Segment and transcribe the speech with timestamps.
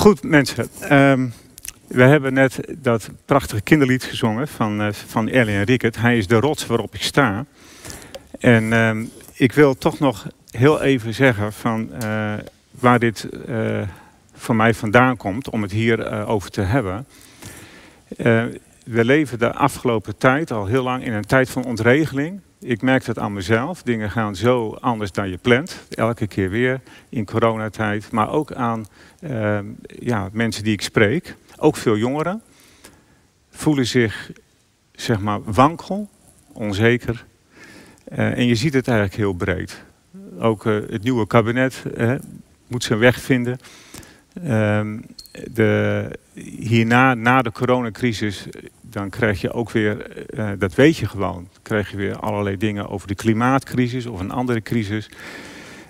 [0.00, 0.68] Goed, mensen.
[0.80, 1.28] Ehm,
[1.86, 5.96] we hebben net dat prachtige kinderlied gezongen van, uh, van en Rickert.
[5.96, 7.44] Hij is de rots waarop ik sta.
[8.38, 12.32] En ehm, ik wil toch nog heel even zeggen van uh,
[12.70, 13.80] waar dit uh,
[14.34, 17.06] voor mij vandaan komt om het hier over te hebben.
[18.84, 22.40] we leven de afgelopen tijd al heel lang in een tijd van ontregeling.
[22.62, 23.82] Ik merk het aan mezelf.
[23.82, 25.80] Dingen gaan zo anders dan je plant.
[25.90, 28.10] Elke keer weer in coronatijd.
[28.10, 28.86] Maar ook aan
[29.20, 31.36] uh, ja, mensen die ik spreek.
[31.56, 32.42] Ook veel jongeren.
[33.50, 34.30] Voelen zich
[34.92, 36.08] zeg maar wankel,
[36.52, 37.24] onzeker.
[38.12, 39.82] Uh, en je ziet het eigenlijk heel breed.
[40.38, 41.82] Ook uh, het nieuwe kabinet
[42.66, 43.58] moet zijn weg vinden.
[44.44, 44.98] Ehm,
[45.52, 46.04] de,
[46.58, 48.46] hierna, na de coronacrisis,
[48.90, 52.88] dan krijg je ook weer, uh, dat weet je gewoon, krijg je weer allerlei dingen
[52.88, 55.08] over de klimaatcrisis of een andere crisis.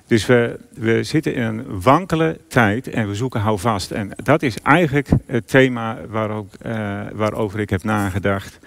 [0.07, 3.91] Dus we, we zitten in een wankele tijd en we zoeken houvast.
[3.91, 8.59] En dat is eigenlijk het thema waar ook, uh, waarover ik heb nagedacht.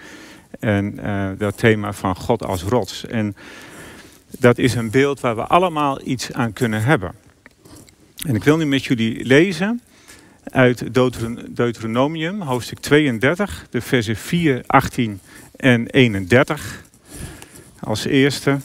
[0.60, 0.98] En
[1.38, 3.06] dat thema van God als rots.
[3.06, 3.36] En
[4.38, 7.12] dat is een beeld waar we allemaal iets aan kunnen hebben.
[8.26, 9.80] En ik wil nu met jullie lezen
[10.54, 10.94] uit
[11.56, 15.20] Deuteronomium, hoofdstuk 32, de versen 4, 18
[15.56, 16.82] en 31.
[17.80, 18.58] Als eerste.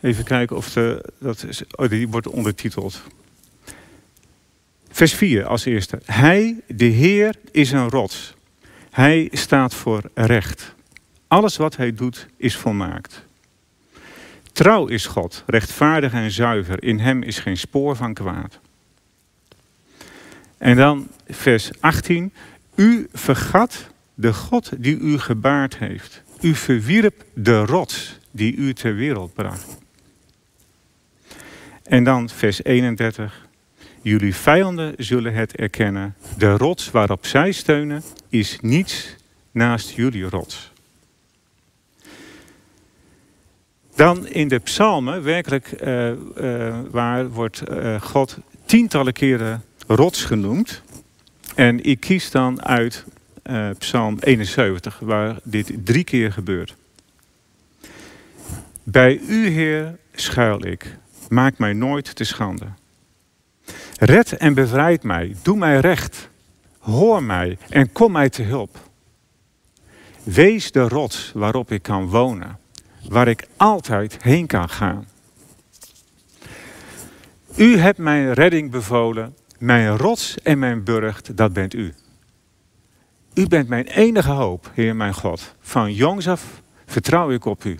[0.00, 3.02] Even kijken of de, dat is, oh, die wordt ondertiteld.
[4.90, 6.00] Vers 4 als eerste.
[6.04, 8.34] Hij, de Heer, is een rots.
[8.90, 10.74] Hij staat voor recht.
[11.28, 13.24] Alles wat hij doet is volmaakt.
[14.52, 16.82] Trouw is God, rechtvaardig en zuiver.
[16.82, 18.58] In hem is geen spoor van kwaad.
[20.58, 22.32] En dan vers 18.
[22.74, 26.22] U vergat de God die u gebaard heeft.
[26.40, 29.78] U verwierp de rots die u ter wereld bracht.
[31.82, 33.46] En dan vers 31.
[34.02, 36.14] Jullie vijanden zullen het erkennen.
[36.38, 39.16] De rots waarop zij steunen is niets
[39.50, 40.72] naast jullie rots.
[43.94, 50.82] Dan in de psalmen, werkelijk uh, uh, waar wordt uh, God tientallen keren rots genoemd.
[51.54, 53.04] En ik kies dan uit
[53.44, 56.74] uh, Psalm 71, waar dit drie keer gebeurt.
[58.82, 60.96] Bij u, Heer, schuil ik.
[61.28, 62.66] Maak mij nooit te schande.
[63.98, 65.36] Red en bevrijd mij.
[65.42, 66.28] Doe mij recht.
[66.78, 68.78] Hoor mij en kom mij te hulp.
[70.22, 72.58] Wees de rots waarop ik kan wonen,
[73.08, 75.08] waar ik altijd heen kan gaan.
[77.56, 81.94] U hebt mijn redding bevolen mijn rots en mijn burcht, dat bent u.
[83.34, 85.54] U bent mijn enige hoop, Heer mijn God.
[85.60, 87.78] Van jongs af vertrouw ik op u.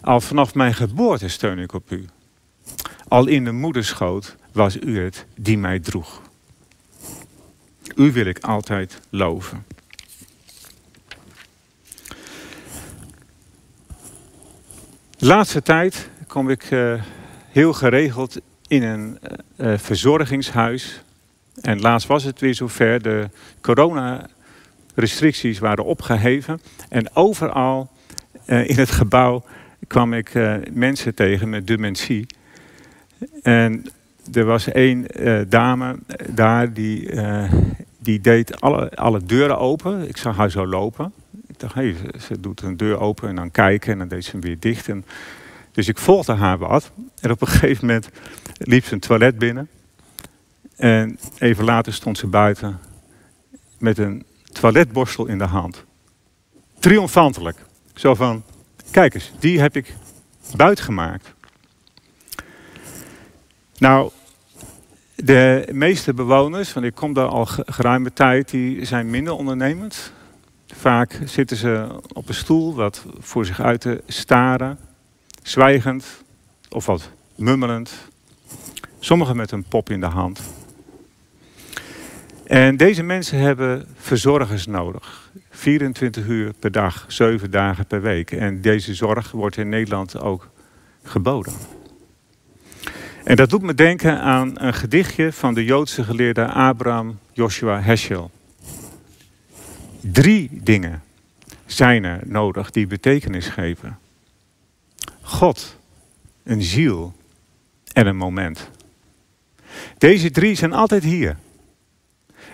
[0.00, 2.04] Al vanaf mijn geboorte steun ik op u.
[3.08, 6.22] Al in de moederschoot was u het die mij droeg.
[7.94, 9.64] U wil ik altijd loven.
[15.18, 17.02] Laatste tijd kom ik uh,
[17.48, 19.18] heel geregeld in een
[19.56, 21.02] uh, verzorgingshuis.
[21.60, 23.02] En laatst was het weer zover.
[23.02, 23.28] De
[23.60, 26.60] coronarestricties waren opgeheven.
[26.88, 27.90] En overal
[28.46, 29.44] uh, in het gebouw
[29.86, 30.32] kwam ik
[30.72, 32.26] mensen tegen met dementie.
[33.42, 33.84] En
[34.32, 35.06] er was één
[35.48, 37.10] dame daar die,
[37.98, 40.08] die deed alle, alle deuren open.
[40.08, 41.12] Ik zag haar zo lopen.
[41.46, 44.30] Ik dacht, hey, ze doet een deur open en dan kijken en dan deed ze
[44.30, 44.88] hem weer dicht.
[44.88, 45.04] En
[45.78, 46.90] dus ik volgde haar wat.
[47.20, 48.08] En op een gegeven moment
[48.56, 49.68] liep ze een toilet binnen.
[50.76, 52.80] En even later stond ze buiten
[53.78, 55.84] met een toiletborstel in de hand.
[56.78, 57.58] Triomfantelijk.
[57.94, 58.42] Zo van,
[58.90, 59.94] kijk eens, die heb ik
[60.56, 61.34] buiten gemaakt.
[63.78, 64.10] Nou,
[65.14, 70.12] de meeste bewoners, want ik kom daar al geruime tijd, die zijn minder ondernemend.
[70.66, 74.87] Vaak zitten ze op een stoel wat voor zich uit te staren
[75.42, 76.24] zwijgend
[76.68, 77.92] of wat mummelend.
[78.98, 80.40] Sommigen met een pop in de hand.
[82.44, 85.30] En deze mensen hebben verzorgers nodig.
[85.50, 88.30] 24 uur per dag, 7 dagen per week.
[88.30, 90.48] En deze zorg wordt in Nederland ook
[91.02, 91.52] geboden.
[93.24, 98.30] En dat doet me denken aan een gedichtje van de Joodse geleerde Abraham Joshua Heschel.
[100.00, 101.02] Drie dingen
[101.66, 103.98] zijn er nodig die betekenis geven.
[105.28, 105.76] God,
[106.42, 107.12] een ziel
[107.92, 108.70] en een moment.
[109.98, 111.36] Deze drie zijn altijd hier.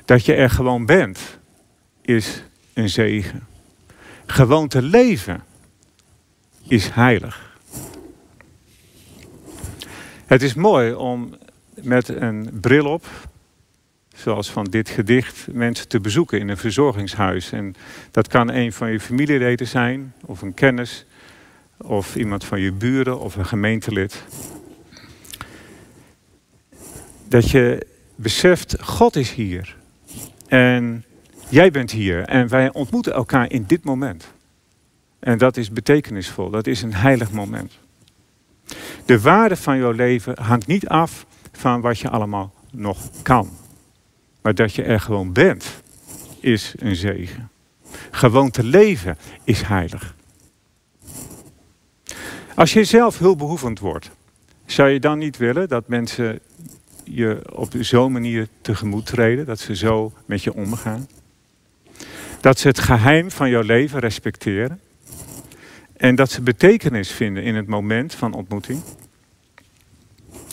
[0.04, 1.38] Dat je er gewoon bent,
[2.00, 2.42] is
[2.72, 3.46] een zegen.
[4.26, 5.44] Gewoon te leven
[6.68, 7.58] is heilig.
[10.26, 11.36] Het is mooi om
[11.74, 13.06] met een bril op
[14.14, 17.52] zoals van dit gedicht, mensen te bezoeken in een verzorgingshuis.
[17.52, 17.74] En
[18.10, 21.06] dat kan een van je familieleden zijn, of een kennis,
[21.84, 24.24] of iemand van je buren, of een gemeentelid.
[27.28, 29.76] Dat je beseft, God is hier.
[30.48, 31.04] En
[31.48, 32.22] jij bent hier.
[32.22, 34.32] En wij ontmoeten elkaar in dit moment.
[35.18, 36.50] En dat is betekenisvol.
[36.50, 37.78] Dat is een heilig moment.
[39.04, 43.50] De waarde van jouw leven hangt niet af van wat je allemaal nog kan.
[44.42, 45.82] Maar dat je er gewoon bent,
[46.40, 47.50] is een zegen.
[48.10, 50.14] Gewoon te leven is heilig.
[52.54, 54.10] Als je zelf hulpbehoevend wordt,
[54.66, 56.40] zou je dan niet willen dat mensen
[57.04, 61.08] je op zo'n manier tegemoet treden, dat ze zo met je omgaan?
[62.40, 64.80] Dat ze het geheim van jouw leven respecteren?
[65.96, 68.82] En dat ze betekenis vinden in het moment van ontmoeting?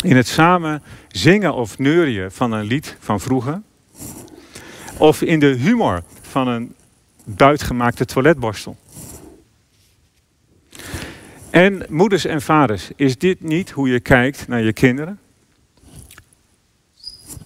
[0.03, 3.61] In het samen zingen of neurien van een lied van vroeger?
[4.97, 6.75] Of in de humor van een
[7.23, 8.77] buitgemaakte toiletborstel?
[11.51, 15.19] En moeders en vaders, is dit niet hoe je kijkt naar je kinderen?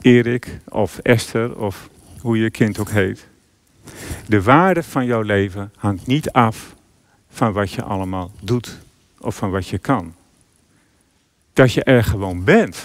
[0.01, 3.27] Erik of Esther of hoe je kind ook heet.
[4.27, 6.75] De waarde van jouw leven hangt niet af
[7.29, 8.77] van wat je allemaal doet
[9.17, 10.15] of van wat je kan.
[11.53, 12.83] Dat je er gewoon bent.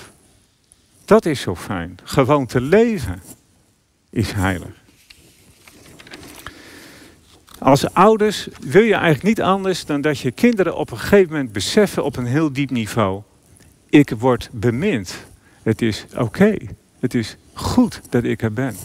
[1.04, 1.98] Dat is zo fijn.
[2.04, 3.22] Gewoon te leven
[4.10, 4.79] is heilig.
[7.60, 11.52] Als ouders wil je eigenlijk niet anders dan dat je kinderen op een gegeven moment
[11.52, 13.22] beseffen op een heel diep niveau.
[13.88, 15.14] Ik word bemind.
[15.62, 16.56] Het is oké.
[17.00, 18.76] Het is goed dat ik er ben.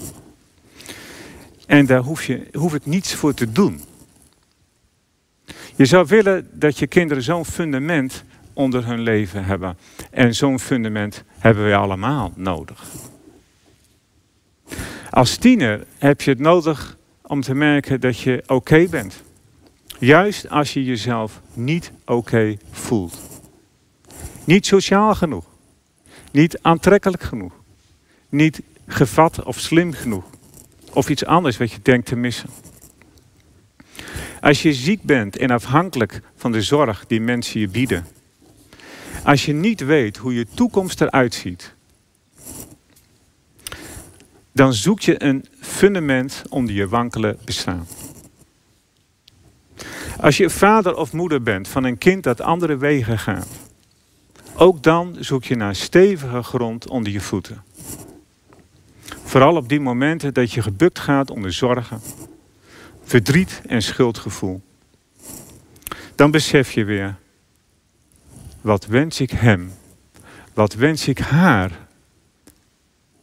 [1.66, 3.81] En daar hoef je hoef niets voor te doen.
[5.75, 8.24] Je zou willen dat je kinderen zo'n fundament
[8.54, 9.77] onder hun leven hebben.
[10.12, 12.83] En zo'n fundament hebben we allemaal nodig.
[15.10, 19.24] Als tiener heb je het nodig om te merken dat je oké bent.
[20.00, 23.19] Juist als je jezelf niet oké voelt.
[24.44, 25.45] Niet sociaal genoeg.
[26.31, 27.54] Niet aantrekkelijk genoeg.
[28.30, 30.24] Niet gevat of slim genoeg.
[30.94, 32.50] Of iets anders wat je denkt te missen.
[34.42, 38.07] Als je ziek bent en afhankelijk van de zorg die mensen je bieden.
[39.24, 41.75] Als je niet weet hoe je toekomst eruit ziet.
[44.56, 47.88] Dan zoek je een fundament onder je wankele bestaan.
[50.19, 53.48] Als je vader of moeder bent van een kind dat andere wegen gaat.
[54.56, 57.63] Ook dan zoek je naar stevige grond onder je voeten.
[59.24, 62.01] Vooral op die momenten dat je gebukt gaat onder zorgen,
[63.04, 64.62] verdriet en schuldgevoel.
[66.16, 67.16] Dan besef je weer,
[68.62, 69.72] wat wens ik hem,
[70.54, 71.85] wat wens ik haar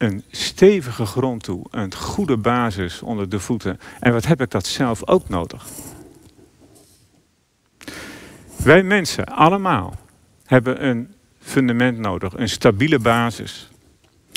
[0.03, 3.79] een stevige grond toe, een goede basis onder de voeten.
[3.99, 5.65] En wat heb ik dat zelf ook nodig?
[8.55, 9.95] Wij mensen, allemaal,
[10.45, 13.69] hebben een fundament nodig, een stabiele basis.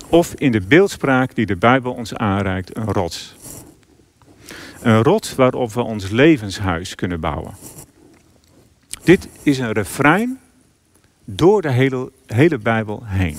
[0.08, 3.36] Of in de beeldspraak die de Bijbel ons aanreikt, een rots.
[4.80, 7.54] Een rots waarop we ons levenshuis kunnen bouwen.
[9.04, 10.38] Dit is een refrein
[11.24, 13.36] door de hele, hele Bijbel heen.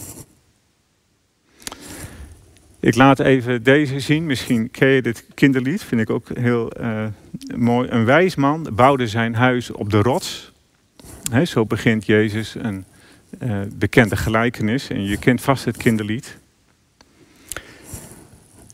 [2.88, 4.26] Ik laat even deze zien.
[4.26, 5.84] Misschien ken je dit kinderlied.
[5.84, 7.06] Vind ik ook heel uh,
[7.56, 7.90] mooi.
[7.90, 10.52] Een wijs man bouwde zijn huis op de rots.
[11.44, 12.86] Zo begint Jezus een
[13.44, 14.90] uh, bekende gelijkenis.
[14.90, 16.38] En je kent vast het kinderlied.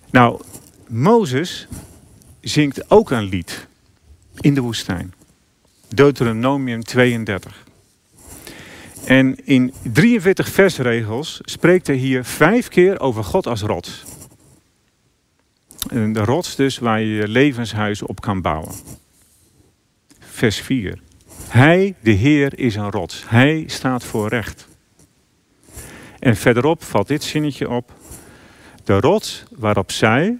[0.10, 0.42] Nou,
[0.88, 1.68] Mozes
[2.42, 3.68] zingt ook een lied
[4.40, 5.14] in de woestijn.
[5.88, 7.63] Deuteronomium 32.
[9.06, 14.04] En in 43 versregels spreekt hij hier vijf keer over God als rots.
[15.88, 18.74] de rots dus waar je je levenshuis op kan bouwen.
[20.20, 21.00] Vers 4.
[21.48, 23.24] Hij, de Heer, is een rots.
[23.28, 24.68] Hij staat voor recht.
[26.20, 27.94] En verderop valt dit zinnetje op.
[28.84, 30.38] De rots waarop zij,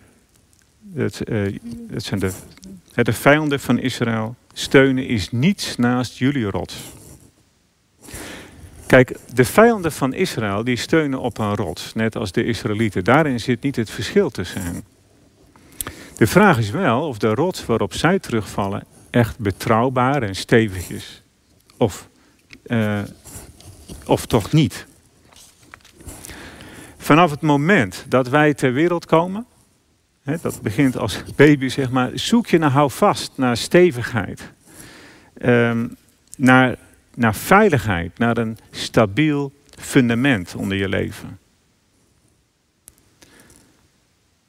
[0.94, 1.22] het,
[1.90, 2.32] het zijn de,
[2.94, 6.76] de vijanden van Israël, steunen is niets naast jullie rots.
[8.94, 13.04] Kijk, de vijanden van Israël die steunen op een rots, net als de Israëlieten.
[13.04, 14.84] Daarin zit niet het verschil tussen hen.
[16.18, 21.24] De vraag is wel of de rots waarop zij terugvallen echt betrouwbaar en stevig is.
[21.78, 22.10] Of,
[22.66, 23.00] uh,
[24.06, 24.86] of toch niet.
[26.98, 29.46] Vanaf het moment dat wij ter wereld komen,
[30.24, 34.52] hè, dat begint als baby zeg maar, zoek je naar houvast, naar stevigheid.
[35.42, 35.96] Um,
[36.38, 36.78] naar
[37.16, 41.40] naar veiligheid, naar een stabiel fundament onder je leven.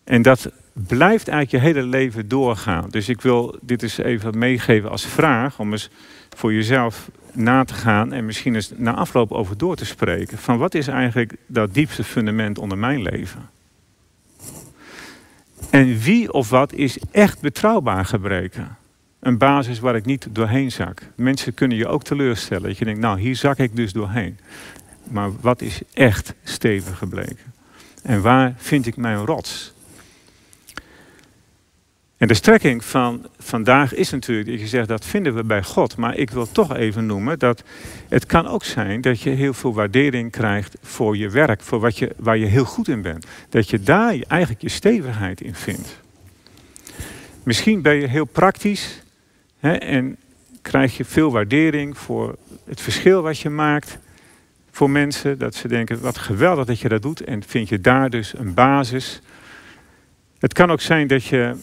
[0.04, 2.90] En dat blijft eigenlijk je hele leven doorgaan.
[2.90, 5.90] Dus ik wil dit eens even meegeven als vraag om eens
[6.36, 10.38] voor jezelf na te gaan en misschien eens na afloop over door te spreken.
[10.38, 13.50] Van wat is eigenlijk dat diepste fundament onder mijn leven?
[15.70, 18.76] En wie of wat is echt betrouwbaar gebreken?
[19.24, 21.02] Een basis waar ik niet doorheen zak.
[21.14, 22.68] Mensen kunnen je ook teleurstellen.
[22.68, 24.38] Dat je denkt, nou hier zak ik dus doorheen.
[25.10, 27.52] Maar wat is echt stevig gebleken?
[28.02, 29.72] En waar vind ik mijn rots?
[32.16, 35.96] En de strekking van vandaag is natuurlijk dat je zegt dat vinden we bij God.
[35.96, 37.62] Maar ik wil toch even noemen dat
[38.08, 41.98] het kan ook zijn dat je heel veel waardering krijgt voor je werk, voor wat
[41.98, 43.26] je, waar je heel goed in bent.
[43.48, 46.00] Dat je daar eigenlijk je stevigheid in vindt.
[47.42, 49.02] Misschien ben je heel praktisch
[49.72, 50.16] en
[50.62, 53.98] krijg je veel waardering voor het verschil wat je maakt
[54.70, 55.38] voor mensen.
[55.38, 58.54] Dat ze denken wat geweldig dat je dat doet en vind je daar dus een
[58.54, 59.20] basis.
[60.38, 61.56] Het kan ook zijn dat je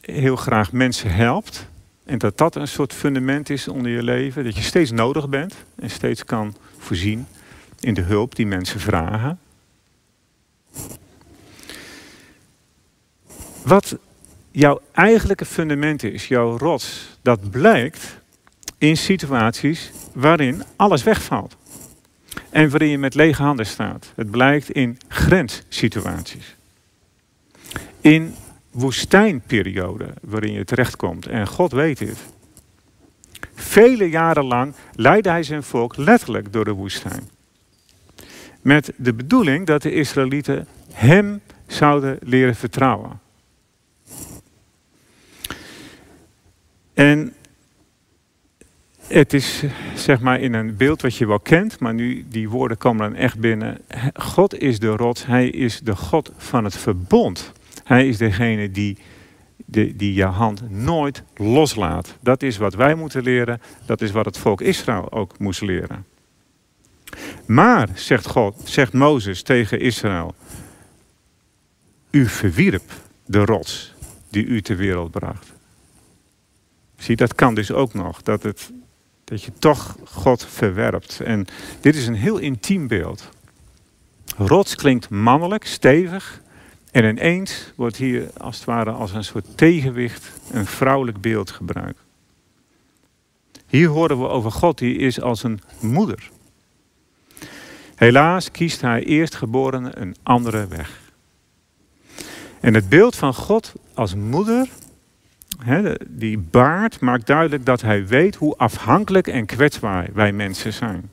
[0.00, 1.68] heel graag mensen helpt.
[2.04, 4.44] En dat dat een soort fundament is onder je leven.
[4.44, 7.26] Dat je steeds nodig bent en steeds kan voorzien
[7.80, 9.38] in de hulp die mensen vragen.
[13.62, 13.98] Wat
[14.50, 18.18] jouw eigenlijke fundament is, jouw rots, dat blijkt
[18.78, 21.56] in situaties waarin alles wegvalt.
[22.50, 24.12] En waarin je met lege handen staat.
[24.14, 26.56] Het blijkt in grenssituaties.
[28.00, 28.34] In
[28.70, 31.26] woestijnperiode waarin je terechtkomt.
[31.26, 32.18] En God weet het.
[33.54, 37.28] Vele jaren lang leidde hij zijn volk letterlijk door de woestijn.
[38.60, 43.20] Met de bedoeling dat de Israëlieten hem zouden leren vertrouwen.
[46.94, 47.34] En
[49.06, 49.62] het is
[49.94, 53.18] zeg maar in een beeld wat je wel kent, maar nu die woorden komen dan
[53.18, 53.78] echt binnen.
[54.14, 57.52] God is de rots, hij is de God van het verbond.
[57.84, 58.98] Hij is degene die,
[59.56, 62.16] de, die je hand nooit loslaat.
[62.20, 63.60] Dat is wat wij moeten leren.
[63.86, 66.06] Dat is wat het volk Israël ook moest leren.
[67.46, 70.34] Maar, zegt God, zegt Mozes tegen Israël.
[72.10, 72.92] U verwierp
[73.26, 73.94] de rots
[74.28, 75.52] die u ter wereld bracht.
[77.00, 78.22] Zie, dat kan dus ook nog.
[78.22, 78.72] Dat, het,
[79.24, 81.20] dat je toch God verwerpt.
[81.20, 81.46] En
[81.80, 83.28] dit is een heel intiem beeld.
[84.36, 86.40] Rots klinkt mannelijk, stevig.
[86.90, 92.00] En ineens wordt hier als het ware als een soort tegenwicht een vrouwelijk beeld gebruikt.
[93.66, 96.30] Hier horen we over God, die is als een moeder.
[97.94, 101.00] Helaas kiest hij eerstgeborene een andere weg.
[102.60, 104.68] En het beeld van God als moeder,
[106.08, 111.10] die baard, maakt duidelijk dat hij weet hoe afhankelijk en kwetsbaar wij mensen zijn.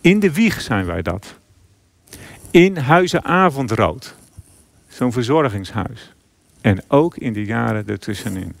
[0.00, 1.38] In de wieg zijn wij dat.
[2.50, 4.16] In huizen avondrood
[4.88, 6.12] zo'n verzorgingshuis.
[6.60, 8.54] En ook in de jaren ertussenin.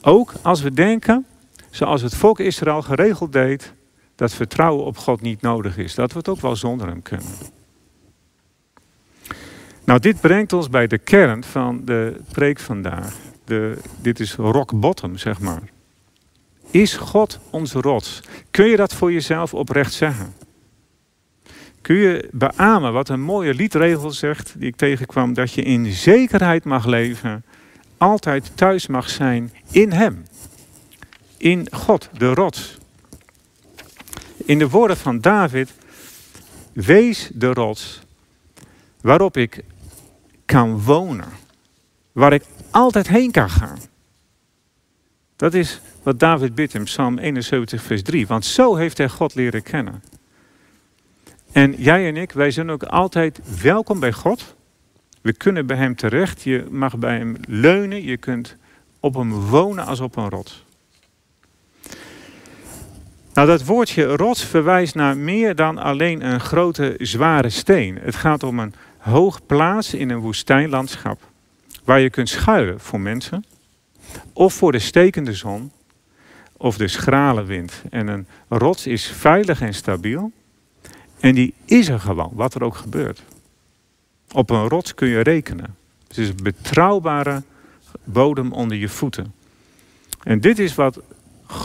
[0.00, 1.26] Ook als we denken,
[1.70, 3.72] zoals het volk Israël geregeld deed,
[4.14, 5.94] dat vertrouwen op God niet nodig is.
[5.94, 7.26] Dat we het ook wel zonder hem kunnen.
[9.92, 13.14] Nou, dit brengt ons bij de kern van de preek vandaag.
[13.44, 15.62] De, dit is rock bottom, zeg maar.
[16.70, 18.20] Is God onze rots?
[18.50, 20.34] Kun je dat voor jezelf oprecht zeggen?
[21.80, 26.64] Kun je beamen wat een mooie liedregel zegt, die ik tegenkwam, dat je in zekerheid
[26.64, 27.44] mag leven,
[27.96, 30.24] altijd thuis mag zijn in Hem.
[31.36, 32.78] In God, de rots.
[34.44, 35.72] In de woorden van David,
[36.72, 38.02] wees de rots
[39.02, 39.62] waarop ik
[40.44, 41.28] kan wonen.
[42.12, 43.78] Waar ik altijd heen kan gaan.
[45.36, 48.26] Dat is wat David bidt in Psalm 71, vers 3.
[48.26, 50.02] Want zo heeft hij God leren kennen.
[51.52, 54.54] En jij en ik, wij zijn ook altijd welkom bij God.
[55.20, 56.42] We kunnen bij Hem terecht.
[56.42, 58.02] Je mag bij Hem leunen.
[58.02, 58.56] Je kunt
[59.00, 60.64] op Hem wonen als op een rots.
[63.34, 67.98] Nou, dat woordje rots verwijst naar meer dan alleen een grote, zware steen.
[68.00, 71.20] Het gaat om een hoog plaats in een woestijnlandschap.
[71.84, 73.44] Waar je kunt schuilen voor mensen.
[74.32, 75.72] Of voor de stekende zon.
[76.56, 77.82] Of de schrale wind.
[77.90, 80.32] En een rots is veilig en stabiel.
[81.20, 83.22] En die is er gewoon, wat er ook gebeurt.
[84.32, 85.76] Op een rots kun je rekenen.
[86.08, 87.42] Het is een betrouwbare
[88.04, 89.34] bodem onder je voeten.
[90.22, 91.00] En dit is wat,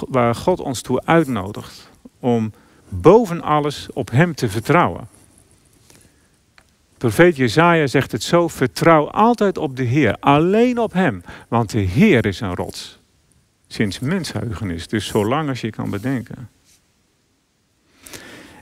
[0.07, 1.89] waar God ons toe uitnodigt.
[2.19, 2.53] Om
[2.89, 5.07] boven alles op Hem te vertrouwen.
[6.97, 11.79] Profeet Jezaja zegt het zo, vertrouw altijd op de Heer, alleen op Hem, want de
[11.79, 12.99] Heer is een rots.
[13.67, 16.49] Sinds mensheugenis, dus zolang als je kan bedenken.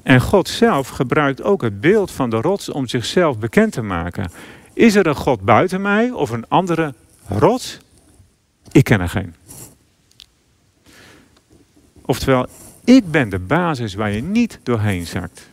[0.03, 4.31] En God zelf gebruikt ook het beeld van de rots om zichzelf bekend te maken.
[4.73, 6.93] Is er een God buiten mij of een andere
[7.27, 7.77] rots?
[8.71, 9.35] Ik ken er geen.
[12.01, 12.47] Oftewel,
[12.83, 15.49] ik ben de basis waar je niet doorheen zakt.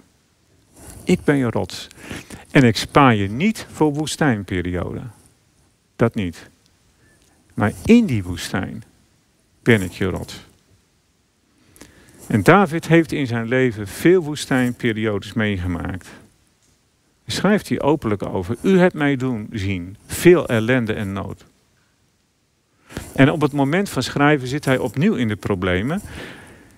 [1.05, 1.89] Ik ben je rots.
[2.51, 5.03] En ik spaar je niet voor woestijnperiode.
[5.97, 6.51] Dat niet.
[7.55, 8.85] Maar in die woestijn
[9.63, 10.45] ben ik je rots.
[12.27, 16.09] En David heeft in zijn leven veel woestijnperiodes meegemaakt.
[17.27, 18.57] schrijft hij openlijk over.
[18.63, 21.45] U hebt mij doen zien veel ellende en nood.
[23.15, 26.01] En op het moment van schrijven zit hij opnieuw in de problemen.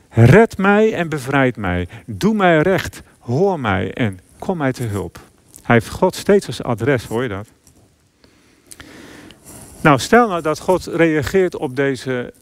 [0.08, 1.88] Red mij en bevrijd mij.
[2.06, 3.02] Doe mij recht.
[3.24, 5.20] Hoor mij en kom mij te hulp.
[5.62, 7.48] Hij heeft God steeds als adres, hoor je dat?
[9.80, 12.34] Nou, stel nou dat God reageert op deze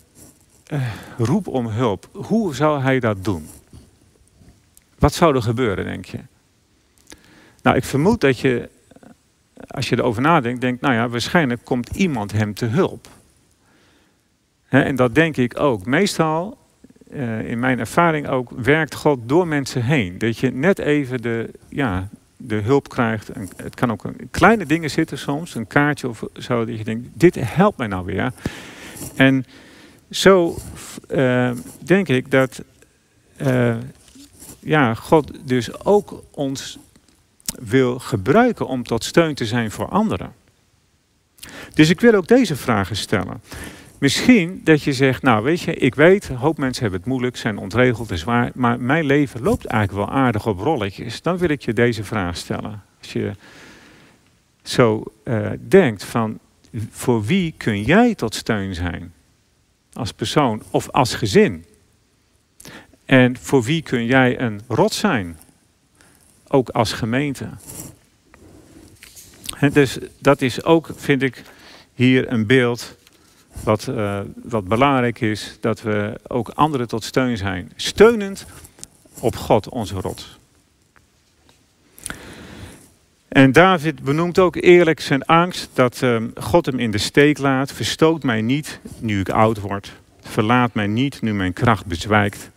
[0.73, 2.09] uh, roep om hulp.
[2.13, 3.49] Hoe zou hij dat doen?
[4.99, 6.19] Wat zou er gebeuren, denk je?
[7.63, 8.69] Nou, ik vermoed dat je,
[9.67, 13.09] als je erover nadenkt, denkt, nou ja, waarschijnlijk komt iemand hem te hulp.
[14.69, 15.87] en dat denk ik ook.
[15.87, 16.59] Meestal,
[17.15, 20.19] uh, in mijn ervaring ook, werkt God door mensen heen.
[20.19, 23.31] Dat je net even de, ja, de hulp krijgt.
[23.57, 27.09] Het kan ook in kleine dingen zitten soms, een kaartje of zo, dat je denkt,
[27.13, 28.33] dit helpt mij nou weer.
[29.17, 29.45] En
[30.11, 30.57] zo
[31.11, 31.51] uh,
[31.85, 32.63] denk ik dat
[33.37, 33.77] uh,
[34.59, 36.79] ja, God dus ook ons
[37.63, 40.33] wil gebruiken om tot steun te zijn voor anderen.
[41.75, 43.41] Dus ik wil ook deze vragen stellen.
[44.03, 47.37] Misschien dat je zegt, nou weet je, ik weet, een hoop mensen hebben het moeilijk,
[47.37, 51.23] zijn ontregeld en zwaar, maar mijn leven loopt eigenlijk wel aardig op rolletjes.
[51.23, 52.83] Dan wil ik je deze vraag stellen.
[52.99, 53.33] Als je
[54.63, 56.39] zo uh, denkt van,
[56.91, 59.13] voor wie kun jij tot steun zijn?
[59.93, 61.65] Als persoon of als gezin?
[63.05, 65.39] En voor wie kun jij een rot zijn?
[66.49, 67.49] Ook als gemeente.
[69.59, 71.43] En dus dat is ook, vind ik,
[71.95, 73.01] hier een beeld
[73.61, 77.73] wat, uh, wat belangrijk is, dat we ook anderen tot steun zijn.
[77.77, 78.47] Steunend
[79.21, 80.39] op God, onze rot.
[83.29, 87.73] En David benoemt ook eerlijk zijn angst dat uh, God hem in de steek laat.
[87.73, 89.93] Verstoot mij niet nu ik oud word.
[90.21, 92.51] Verlaat mij niet nu mijn kracht bezwijkt.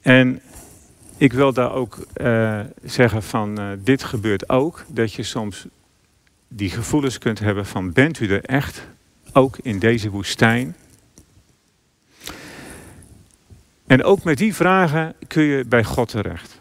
[0.00, 0.40] En
[1.16, 4.84] ik wil daar ook uh, zeggen van dit gebeurt ook.
[4.88, 5.66] Dat je soms
[6.48, 8.86] die gevoelens kunt hebben van bent u er echt?
[9.34, 10.76] Ook in deze woestijn.
[13.86, 16.60] En ook met die vragen kun je bij God terecht.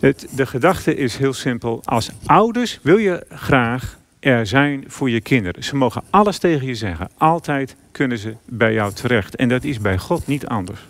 [0.00, 1.80] Het, de gedachte is heel simpel.
[1.84, 5.64] Als ouders wil je graag er zijn voor je kinderen.
[5.64, 7.10] Ze mogen alles tegen je zeggen.
[7.16, 9.36] Altijd kunnen ze bij jou terecht.
[9.36, 10.80] En dat is bij God niet anders.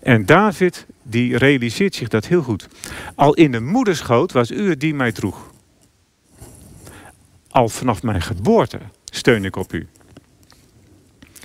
[0.00, 2.68] En David, die realiseert zich dat heel goed.
[3.14, 5.51] Al in de moederschoot was u het die mij droeg.
[7.52, 9.88] Al vanaf mijn geboorte steun ik op u.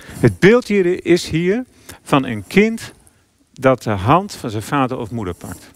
[0.08, 1.65] Het beeld hier is hier
[2.02, 2.93] van een kind
[3.54, 5.72] dat de hand van zijn vader of moeder pakt.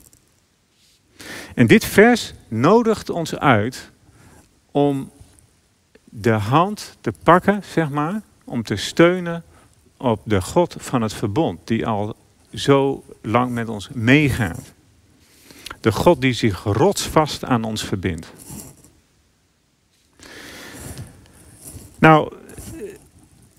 [1.55, 3.91] En dit vers nodigt ons uit
[4.71, 5.11] om
[6.03, 9.43] de hand te pakken, zeg maar, om te steunen
[9.97, 12.15] op de God van het verbond, die al
[12.53, 14.73] zo lang met ons meegaat.
[15.81, 18.33] De God die zich rotsvast aan ons verbindt.
[22.01, 22.33] Nou,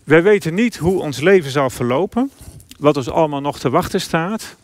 [0.05, 2.31] wij weten niet hoe ons leven zal verlopen.
[2.79, 4.57] Wat ons allemaal nog te wachten staat.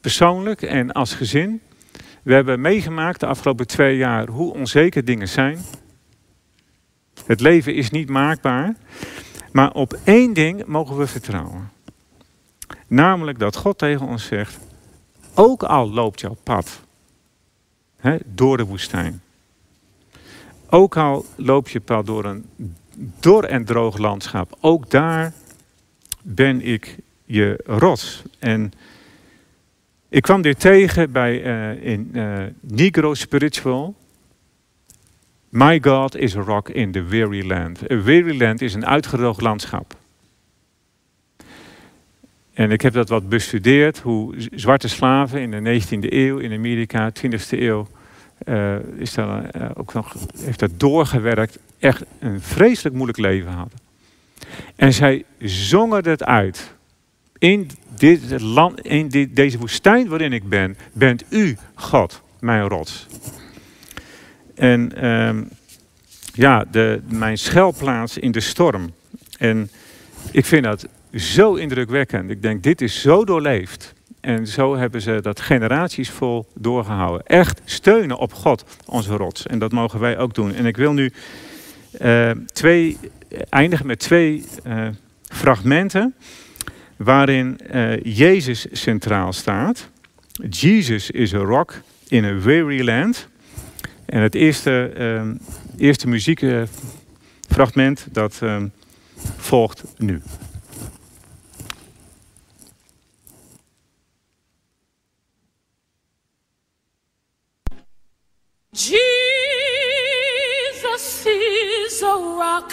[0.00, 1.60] Persoonlijk en als gezin.
[2.22, 5.58] We hebben meegemaakt de afgelopen twee jaar hoe onzeker dingen zijn.
[7.24, 8.76] Het leven is niet maakbaar.
[9.52, 11.70] Maar op één ding mogen we vertrouwen.
[12.86, 14.58] Namelijk dat God tegen ons zegt:
[15.34, 16.80] ook al loopt jouw pad
[17.96, 19.22] hè, door de woestijn.
[20.70, 22.44] Ook al loop je pad door een
[23.20, 24.56] dor en droog landschap.
[24.60, 25.32] Ook daar
[26.22, 28.22] ben ik je rots.
[28.38, 28.72] En
[30.08, 33.94] ik kwam dit tegen bij, uh, in uh, Negro Spiritual.
[35.48, 37.90] My God is a rock in the weary land.
[37.90, 39.96] A weary land is een uitgedroogd landschap.
[42.52, 47.10] En ik heb dat wat bestudeerd, hoe zwarte slaven in de 19e eeuw in Amerika,
[47.10, 47.88] 20e eeuw,
[48.96, 53.78] is daar, ook nog, heeft dat doorgewerkt echt een vreselijk moeilijk leven hadden.
[54.76, 56.74] En zij zongen het uit.
[57.38, 63.06] In, dit land, in dit, deze woestijn waarin ik ben, bent u God, mijn rots.
[64.54, 65.48] En um,
[66.32, 68.92] ja, de, mijn schuilplaats in de storm.
[69.38, 69.70] En
[70.30, 72.30] ik vind dat zo indrukwekkend.
[72.30, 73.94] Ik denk, dit is zo doorleefd.
[74.26, 77.26] En zo hebben ze dat generaties vol doorgehouden.
[77.26, 79.46] Echt steunen op God, onze rots.
[79.46, 80.54] En dat mogen wij ook doen.
[80.54, 81.12] En ik wil nu
[82.00, 82.98] uh, twee,
[83.48, 84.88] eindigen met twee uh,
[85.22, 86.14] fragmenten
[86.96, 87.60] waarin
[88.02, 89.90] Jezus centraal staat.
[90.50, 93.28] Jesus is a rock in a weary land.
[94.06, 94.92] En het eerste,
[95.76, 98.40] eerste muziekfragment dat
[99.36, 100.22] volgt nu.
[108.76, 108.94] Jesus
[111.24, 112.70] is a rock.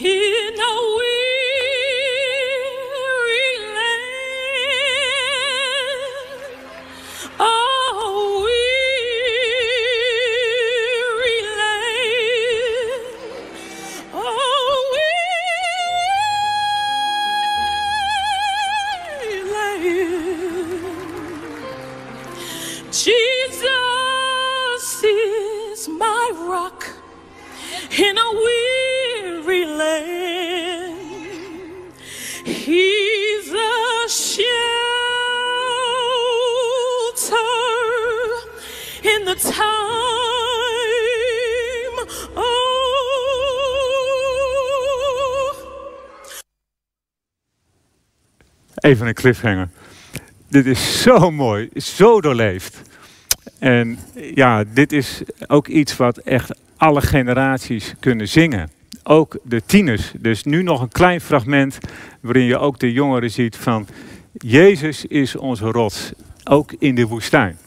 [0.00, 1.85] In a weary
[48.76, 49.68] Even een cliffhanger.
[50.48, 52.82] Dit is zo mooi, zo doorleefd.
[53.58, 53.98] En
[54.34, 58.70] ja, dit is ook iets wat echt alle generaties kunnen zingen.
[59.02, 60.12] Ook de tieners.
[60.18, 61.78] Dus nu nog een klein fragment
[62.20, 63.86] waarin je ook de jongeren ziet van
[64.32, 66.12] Jezus is onze rots,
[66.44, 67.58] ook in de woestijn.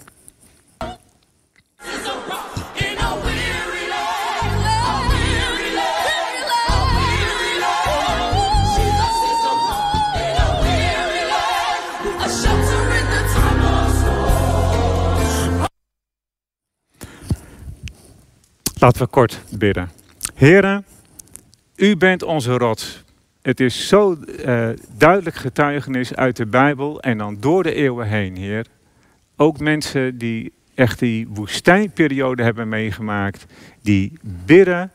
[18.79, 19.89] Laten we kort bidden.
[20.35, 20.85] Heren,
[21.75, 23.03] u bent onze rots.
[23.41, 28.35] Het is zo eh, duidelijk getuigenis uit de Bijbel en dan door de eeuwen heen,
[28.35, 28.65] Heer.
[29.35, 33.45] Ook mensen die echt die woestijnperiode hebben meegemaakt,
[33.81, 34.91] die bidden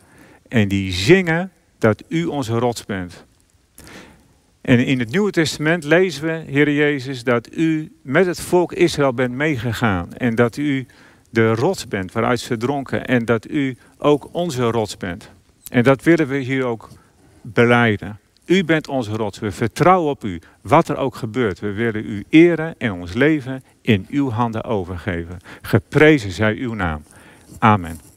[0.48, 3.24] en die zingen dat u onze rots bent.
[4.60, 9.14] En in het Nieuwe Testament lezen we, Heer Jezus, dat u met het volk Israël
[9.14, 10.86] bent meegegaan en dat u
[11.34, 15.30] de rots bent waaruit ze dronken en dat u ook onze rots bent.
[15.70, 16.88] En dat willen we hier ook
[17.42, 18.18] beleiden.
[18.46, 19.38] U bent onze rots.
[19.38, 21.60] We vertrouwen op u, wat er ook gebeurt.
[21.60, 25.38] We willen u eren en ons leven in uw handen overgeven.
[25.62, 27.02] Geprezen zij uw naam.
[27.58, 28.13] Amen.